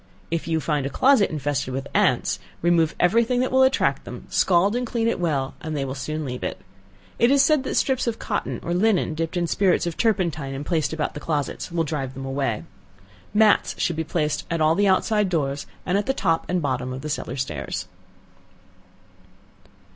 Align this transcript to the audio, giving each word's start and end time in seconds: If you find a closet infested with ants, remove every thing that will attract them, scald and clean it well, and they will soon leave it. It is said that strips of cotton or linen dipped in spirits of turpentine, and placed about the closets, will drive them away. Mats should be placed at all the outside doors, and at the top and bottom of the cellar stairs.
If 0.31 0.47
you 0.47 0.59
find 0.59 0.87
a 0.87 0.89
closet 0.89 1.29
infested 1.29 1.75
with 1.75 1.85
ants, 1.93 2.39
remove 2.63 2.95
every 2.99 3.23
thing 3.23 3.39
that 3.41 3.51
will 3.51 3.61
attract 3.61 4.03
them, 4.03 4.25
scald 4.31 4.75
and 4.75 4.83
clean 4.87 5.07
it 5.07 5.19
well, 5.19 5.53
and 5.61 5.77
they 5.77 5.85
will 5.85 5.93
soon 5.93 6.25
leave 6.25 6.43
it. 6.43 6.59
It 7.19 7.29
is 7.29 7.43
said 7.43 7.63
that 7.65 7.75
strips 7.75 8.07
of 8.07 8.17
cotton 8.17 8.59
or 8.63 8.73
linen 8.73 9.13
dipped 9.13 9.37
in 9.37 9.45
spirits 9.45 9.85
of 9.85 9.97
turpentine, 9.97 10.55
and 10.55 10.65
placed 10.65 10.91
about 10.91 11.13
the 11.13 11.19
closets, 11.19 11.71
will 11.71 11.83
drive 11.83 12.15
them 12.15 12.25
away. 12.25 12.63
Mats 13.31 13.75
should 13.77 13.95
be 13.95 14.03
placed 14.03 14.43
at 14.49 14.59
all 14.59 14.73
the 14.73 14.87
outside 14.87 15.29
doors, 15.29 15.67
and 15.85 15.99
at 15.99 16.07
the 16.07 16.15
top 16.15 16.45
and 16.49 16.63
bottom 16.63 16.93
of 16.93 17.01
the 17.01 17.07
cellar 17.09 17.35
stairs. 17.37 17.87